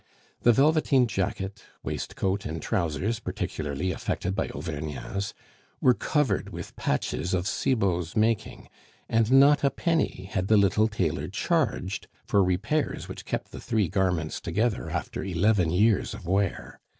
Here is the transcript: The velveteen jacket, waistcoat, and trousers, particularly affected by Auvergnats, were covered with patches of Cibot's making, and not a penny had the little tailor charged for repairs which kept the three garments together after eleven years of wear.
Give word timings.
The 0.41 0.51
velveteen 0.51 1.05
jacket, 1.05 1.61
waistcoat, 1.83 2.43
and 2.43 2.59
trousers, 2.59 3.19
particularly 3.19 3.91
affected 3.91 4.33
by 4.33 4.47
Auvergnats, 4.47 5.35
were 5.79 5.93
covered 5.93 6.49
with 6.49 6.75
patches 6.75 7.35
of 7.35 7.47
Cibot's 7.47 8.15
making, 8.15 8.67
and 9.07 9.31
not 9.31 9.63
a 9.63 9.69
penny 9.69 10.27
had 10.33 10.47
the 10.47 10.57
little 10.57 10.87
tailor 10.87 11.27
charged 11.27 12.07
for 12.25 12.43
repairs 12.43 13.07
which 13.07 13.25
kept 13.25 13.51
the 13.51 13.61
three 13.61 13.89
garments 13.89 14.41
together 14.41 14.89
after 14.89 15.23
eleven 15.23 15.69
years 15.69 16.15
of 16.15 16.25
wear. 16.25 16.79